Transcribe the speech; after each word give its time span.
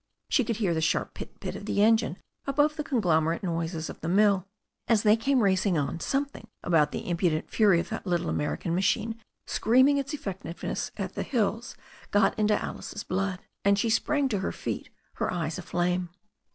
She 0.29 0.43
could 0.43 0.55
hear 0.55 0.73
the 0.73 0.81
sharp 0.81 1.13
pit 1.13 1.39
pit 1.39 1.55
of 1.55 1.67
the 1.67 1.83
engine 1.83 2.17
above 2.47 2.75
the 2.75 2.83
conglomerate 2.83 3.43
noises 3.43 3.87
of 3.87 4.01
the 4.01 4.07
mill. 4.07 4.47
As 4.87 5.03
they 5.03 5.15
came 5.15 5.43
racing 5.43 5.77
on, 5.77 5.99
something 5.99 6.47
about 6.63 6.91
the 6.91 7.07
impudent 7.07 7.51
fury 7.51 7.79
of 7.79 7.89
that 7.89 8.07
little 8.07 8.27
American 8.27 8.73
machine 8.73 9.21
screaming 9.45 9.99
its 9.99 10.11
effectiveness 10.15 10.89
at 10.97 11.13
the 11.13 11.21
hills 11.21 11.75
got 12.09 12.33
into 12.39 12.55
Alice's 12.59 13.03
blood, 13.03 13.41
and 13.63 13.77
she 13.77 13.91
sprang 13.91 14.27
to 14.29 14.39
her 14.39 14.51
feet, 14.51 14.89
her 15.17 15.31
eyes 15.31 15.59
aflame. 15.59 16.09